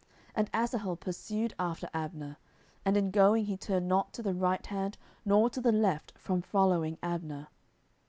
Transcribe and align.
10:002:019 0.29 0.31
And 0.37 0.49
Asahel 0.51 0.95
pursued 0.95 1.53
after 1.59 1.87
Abner; 1.93 2.37
and 2.83 2.97
in 2.97 3.11
going 3.11 3.45
he 3.45 3.55
turned 3.55 3.87
not 3.87 4.11
to 4.13 4.23
the 4.23 4.33
right 4.33 4.65
hand 4.65 4.97
nor 5.25 5.47
to 5.51 5.61
the 5.61 5.71
left 5.71 6.13
from 6.17 6.41
following 6.41 6.97
Abner. 7.03 7.49